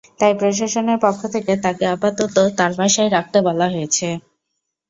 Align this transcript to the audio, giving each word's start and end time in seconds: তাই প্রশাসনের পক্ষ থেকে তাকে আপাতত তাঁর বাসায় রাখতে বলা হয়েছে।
তাই 0.19 0.33
প্রশাসনের 0.39 0.99
পক্ষ 1.05 1.21
থেকে 1.35 1.53
তাকে 1.65 1.83
আপাতত 1.87 2.21
তাঁর 2.57 2.71
বাসায় 2.79 3.13
রাখতে 3.15 3.37
বলা 3.47 3.67
হয়েছে। 3.73 4.07